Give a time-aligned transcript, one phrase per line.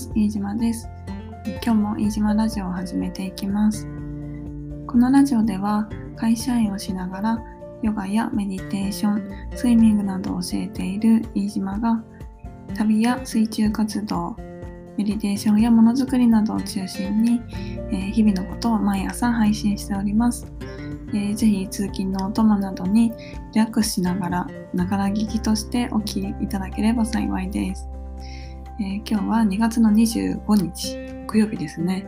[0.00, 0.88] す飯島です
[1.44, 3.86] 今日も飯島ラジオを始めていきます
[4.86, 7.38] このラジオでは会社員をしながら
[7.82, 12.02] ヨガやメディテーションスイミングなどを教えている飯島が
[12.74, 14.36] 旅や水中活動
[14.96, 17.40] メディテーションやものづくりなどを中心に、
[17.90, 20.46] えー、日々のことを毎朝配信しております。
[21.12, 23.16] えー、ぜひ通勤のお供などにリ
[23.54, 27.88] ラックスしながらながら聞きとしてお聞きいただければ幸いです。
[28.80, 32.06] えー、今日は2月の25日木曜日ですね、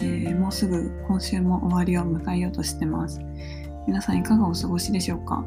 [0.00, 3.22] えー、もうすぐ今週も終わりを迎えようとしてます。
[3.86, 5.42] 皆さんいかがお過ごしでしょうか？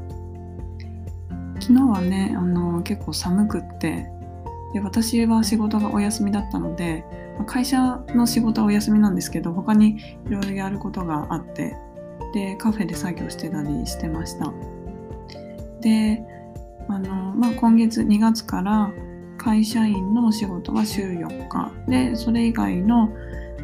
[1.60, 4.10] 昨日はね、あの結構寒くって
[4.74, 7.06] で私は仕事がお休みだったので
[7.46, 11.76] 会社の仕事はお休みなんですけど他にいろいろやることがあって
[12.34, 14.52] でカフェで作業してたりしてました。
[15.82, 16.26] で
[16.88, 18.92] あの、まあ、今月2月から
[19.48, 23.10] 会社員のお仕事は週4日でそれ以外の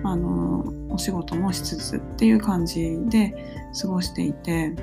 [0.06, 3.36] あのお仕事もしつつっていう感じで
[3.82, 4.74] 過ごしていて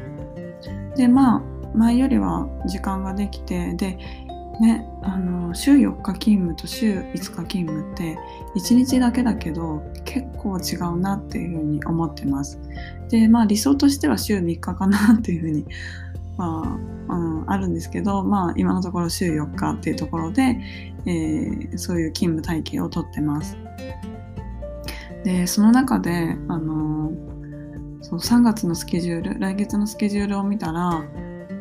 [0.97, 1.43] でまあ
[1.75, 3.97] 前よりは時間ができてで
[4.61, 8.19] ねあの週4日勤務と週5日勤務って
[8.57, 12.61] 1日だけだけど結構違うなっていうふうに思ってます。
[13.09, 15.65] でまあ理想としては週3日かなっていうふうに、
[16.41, 20.59] まあ、うん、あるんですけどまあ今のところ週4日っていうところで、
[21.05, 23.59] えー、そういう勤務体系をとってます。
[25.23, 27.13] でその中であの
[28.01, 31.05] そう3月のスケジュール来月のスケジュールを見たら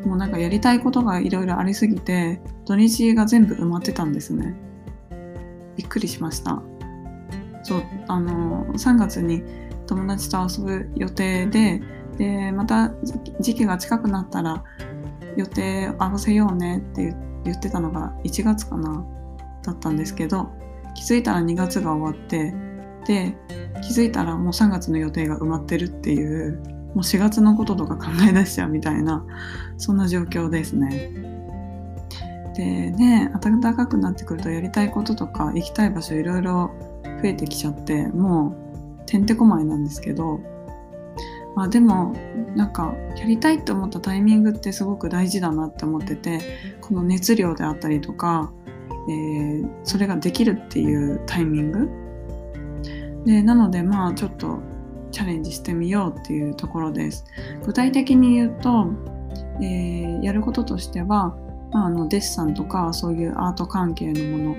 [0.06, 4.54] もうなんかやりたいことがいろいろありすぎて土日が全部埋まってたんですね
[5.76, 6.62] びっくりしました
[7.64, 9.42] そうあの3月に
[9.86, 11.82] 友達と遊ぶ予定で
[12.20, 12.90] でまた
[13.40, 14.62] 時期が近くなったら
[15.38, 19.02] 予定合わせようねって言ってたのが1月かな
[19.62, 20.50] だったんですけど
[20.94, 22.54] 気づいたら2月が終わって
[23.06, 23.34] で
[23.80, 26.58] 気づいたらもう3月の予定が埋まってるっていう
[26.94, 29.24] もう4月のこととか考え出しちゃうみたいな
[29.78, 31.10] そんな状況ですね。
[32.54, 36.70] でね暖かくなってくるとやりたいこととか行きたい場所いろいろ
[37.22, 38.54] 増えてきちゃっても
[39.04, 40.40] うてんてこまいなんですけど
[41.54, 42.14] まあでも
[42.54, 46.40] なんかやりたいって思ったタイミングってすごく大事だなって思ってて
[46.80, 48.52] この熱量であったりとか、
[49.08, 51.88] えー、それができるっていうタイミング
[53.24, 54.60] でなのでまあちょっと
[55.10, 57.24] チャレンジしてみようっていうところです。
[57.64, 58.86] 具体的に言うと、
[59.60, 61.36] えー、やることとしては、
[61.72, 64.56] まあ、あのデッサンとかそういうアート関係のもの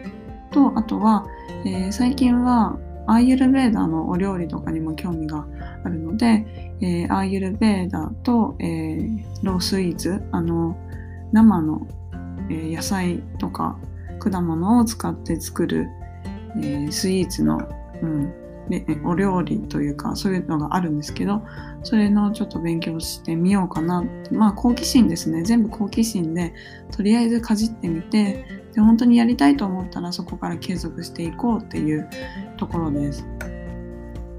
[0.51, 1.25] とあとは、
[1.65, 2.77] えー、最近は
[3.11, 5.45] アーユルベーダのお料理とかにも興味が
[5.83, 6.45] あるので、
[6.79, 10.77] えー、アーユルベーダと、えー、ロースイーツあの
[11.33, 11.85] 生の、
[12.49, 13.77] えー、野菜とか
[14.19, 15.89] 果物を使って作る、
[16.55, 17.59] えー、スイーツの、
[18.01, 18.33] うん、
[19.05, 21.41] お料理というかそういうのがあるんですけど
[21.83, 24.33] それのちょっと勉強してみようかなって。
[24.33, 25.43] まあ好奇心ですね。
[25.43, 26.53] 全部好奇心で
[26.91, 32.09] とりあえずかじってみてで本当にやりたいと思ったらそこから継続していこうっていう
[32.57, 33.25] ところです。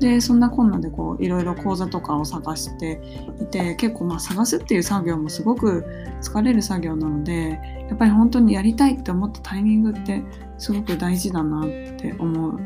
[0.00, 3.00] でそんなこんなでこういろいろ講座とかを探して
[3.40, 5.84] いて結構まあ探すっていう作業もすごく
[6.20, 10.22] 疲れる作業なのでやっぱり本当にやりたいって思ったタイミングって
[10.58, 12.58] すごく大事だなって思うの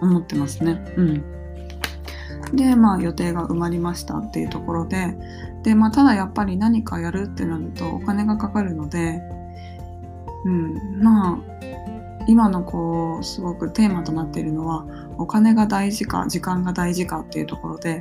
[0.00, 0.82] 思ってますね。
[0.96, 1.24] うん
[2.54, 5.16] でまあ予定が埋まりましたっていうところで
[5.62, 9.22] で、まあ、ただやっぱり何かやるってなるとお金がかかるので、
[10.44, 11.52] うん、まあ
[12.26, 14.86] 今のこうすごくテーマとなっているのは
[15.18, 18.00] お金が大事か時間が大事かっていうところで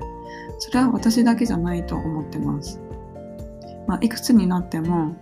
[0.59, 2.79] それは私だけじゃないと思ってます。
[3.87, 5.15] まあ、いくつになっても、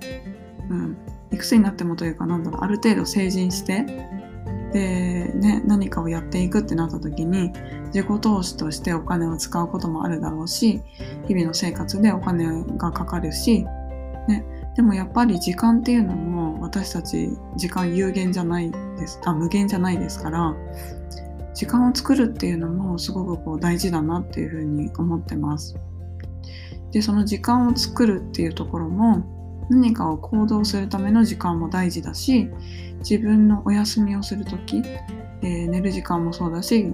[0.70, 0.98] うん、
[1.32, 3.84] いくつになってもというかなんだろうある程度成人して
[4.74, 7.52] で、ね、何かをやっていくってなった時に
[7.88, 10.82] 自己投資としてお金を使うこともあるだろうし
[11.28, 13.64] 日々の生活でお金がかかるし、
[14.28, 20.56] ね、でもやっぱり時間っていうのも私たち時間有限じゃないですあ無限じゃないですから
[21.54, 25.76] 時間を作るっていうのもすごくこう大事だなっていうふうに思ってます。
[26.92, 29.24] でその時間を作るっていうところも
[29.70, 32.50] 何かを行動するための時間も大事だし
[33.00, 34.82] 自分のお休みをする時、
[35.42, 36.92] えー、寝る時間もそうだし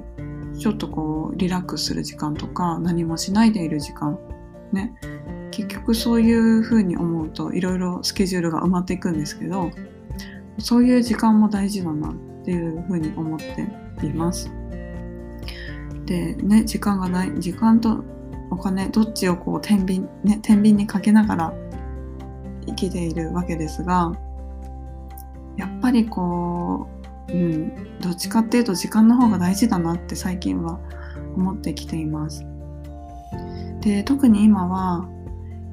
[0.58, 4.20] ちょっとこうリラックスする時間とか何もしないでいる時間
[4.72, 4.94] ね
[5.56, 9.72] 結局そういうふうに思うといろいろスケジュールが埋まっていくんですけど
[10.60, 12.14] そういう時間も大事だなっ
[12.44, 14.52] ていうふうに思っています。
[16.06, 18.04] でね時間がない時間と
[18.52, 21.54] お金どっちをこう天秤ね天秤にかけながら
[22.68, 24.12] 生きているわけですが
[25.56, 26.96] やっぱりこう
[27.28, 30.80] うん、どっちかっていうと時間の方が大事だなって最近は
[31.36, 32.46] 思ってきています。
[33.82, 35.08] で特に今は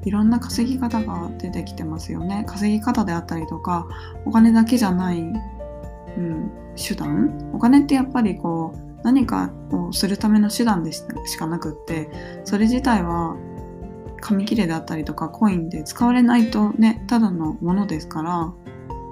[0.05, 3.87] いろんな稼ぎ方が出てきてますよね稼ぎ方であったりとか
[4.25, 5.21] お金だけじゃない、う
[6.19, 11.03] ん、手段お金ってやっぱりこう何かをするための手段でし
[11.37, 12.09] かなくって
[12.45, 13.37] それ自体は
[14.21, 18.53] 紙切れであったりとかコインで使われないとねただのものですから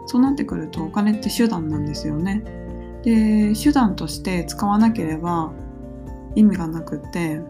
[0.08, 2.44] そうなってくるとお金って手段なんですよね。
[3.04, 5.52] で手段として使わなければ
[6.36, 7.42] 意味がなくって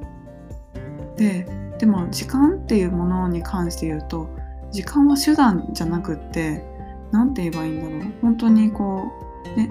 [1.18, 1.46] で
[1.81, 4.30] でも時間っていうものに関して言うと
[4.72, 6.63] 時間は手段じゃなくって
[7.12, 8.13] 何て言えばいいんだろう。
[8.22, 9.12] 本当にこ
[9.56, 9.68] うね。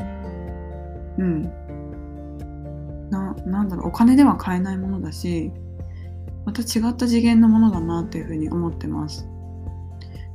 [1.19, 1.43] うん。
[3.11, 3.89] ななんだろう。
[3.89, 5.53] お金では買えないものだし
[6.45, 9.29] また違った次元のものだなっていうふうに思ってます。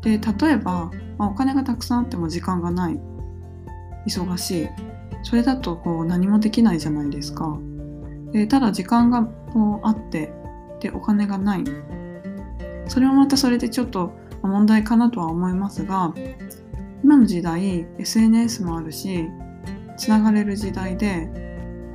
[0.02, 3.00] で例えば、まあ、お金がたくさんあっても時間がない。
[4.08, 4.70] 忙しい。
[5.24, 7.60] それだとこう何もできないじゃないですか。
[8.32, 10.32] でただ時間がこうあって
[10.80, 11.64] でお金がない
[12.88, 16.14] それもまたそれでちょっと問題かなとは思いますが
[17.04, 19.28] 今の時代 SNS もあるし
[19.98, 21.30] つながれる時代で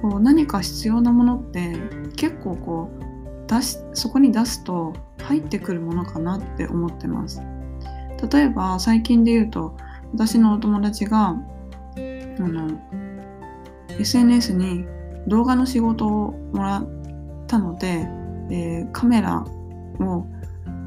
[0.03, 1.77] こう何か必要なものって
[2.17, 7.43] 結構こう出しそこに出すと入ってくるものかなって思ってます。
[8.33, 9.77] 例えば最近で言うと
[10.13, 11.37] 私のお友達があ
[12.39, 12.81] の
[13.99, 14.87] SNS に
[15.27, 16.89] 動画の仕事をもらっ
[17.47, 18.09] たので、
[18.51, 19.45] えー、カメラ
[20.01, 20.27] を、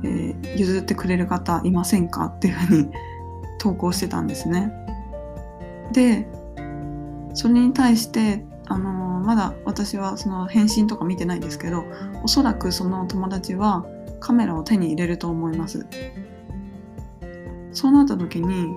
[0.04, 2.90] えー、譲ってくれる方いませんかっていうふうに
[3.60, 4.72] 投稿してたんですね。
[5.92, 6.28] で
[7.34, 11.84] それに対してあのー、まだ私はその返信とか見てないんですけど
[12.24, 13.86] おそらくその友達は
[14.20, 15.86] カメラを手に入れると思います。
[17.74, 18.68] そうなった時に、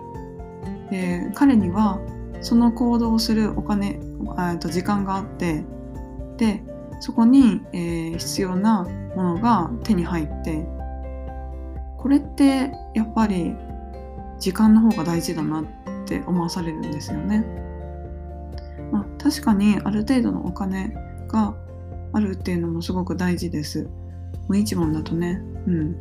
[0.90, 2.00] えー、彼には
[2.40, 4.00] その行動をするお金
[4.58, 5.64] と時間があって
[6.38, 6.62] で
[7.00, 8.84] そこに、えー、必要な
[9.14, 10.66] ものが手に入って
[11.98, 13.54] これってやっぱり
[14.38, 15.64] 時間の方が大事だなっ
[16.06, 17.44] て思わされるんですよね。
[18.93, 20.90] まあ、確かにある程度のお金
[21.28, 21.54] が
[22.12, 23.88] あるっていうのもすごく大事です。
[24.49, 25.96] 無一文だとね、うん、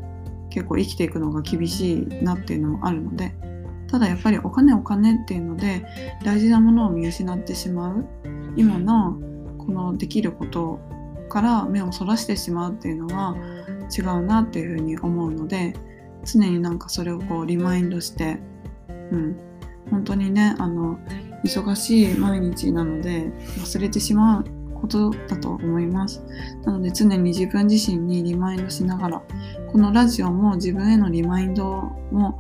[0.50, 3.34] 結構生きていくのが厳しいなっていうのもあるので
[3.88, 5.86] ただやっぱりお金お金っていうので
[6.24, 8.06] 大事なものを見失ってしまう
[8.56, 9.18] 今の
[9.66, 10.80] このできること
[11.30, 13.36] から目をそらしてしまうっていうのは
[13.96, 15.74] 違うなっていうふうに思うので
[16.24, 18.40] 常になんかそれをこうリマインドして、
[19.12, 19.38] うん、
[19.90, 21.00] 本当にねあの
[21.44, 24.46] 忙しい毎日なので忘れてしまう
[24.76, 26.24] ことだと思います。
[26.64, 29.24] なので常に自分自身にリマインドしながら、
[29.72, 31.66] このラジオも自分へのリマインド
[32.12, 32.40] も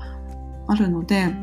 [0.68, 1.34] あるので、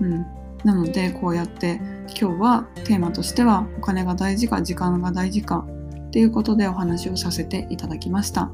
[0.00, 0.26] うん。
[0.64, 5.66] なのでこうやって今日はテーマとしてはお金が大事か時間が大事か
[6.06, 8.50] っていうことでお話をさせていただきました。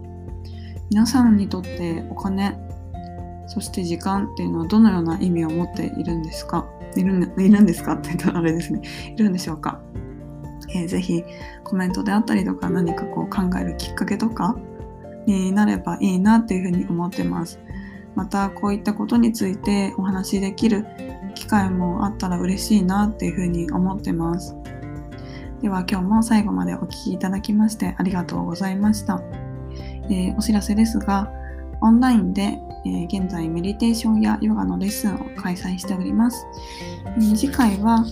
[0.90, 2.58] 皆さんにとってお金、
[3.46, 6.66] そして時間っていうのはどのような意味を持っているんですか？
[6.96, 8.80] いるんですかって言ったらあれですね。
[9.14, 9.80] いるんでしょうか？
[10.74, 11.22] えー、ぜひ
[11.64, 14.56] コメントであったりとか何かこう考えるきっかけとか
[15.26, 17.60] になればいいなっていうふうに思ってます。
[18.14, 20.86] またこういったことについてお話しできる
[21.40, 24.54] 機会もあったら嬉しいなっていうふうに思ってます。
[25.62, 29.22] では今日も最後までお聴きいただきましてありがとうございました。
[30.10, 31.32] えー、お知らせですが、
[31.80, 36.46] オンラインで、えー、現在メディテーションやヨガのレッスンを開催しております。
[37.06, 38.04] えー、次回は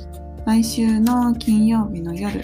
[0.47, 2.41] 来週の金曜日の夜、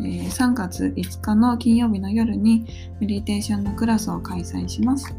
[0.00, 2.66] えー、3月5日の金曜日の夜に
[2.98, 5.14] メディテーションのクラスを開催します。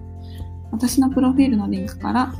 [0.71, 2.33] 私のプロフィールのリンクから、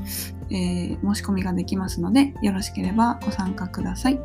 [0.50, 4.20] えー、申し込みができますので、よろしければご参加ください。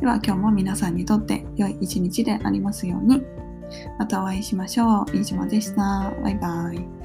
[0.00, 3.22] では今日も皆さんにとって良い一日でありますように。
[3.98, 5.16] またお会いしましょう。
[5.16, 6.12] 飯島でした。
[6.22, 6.99] バイバイ。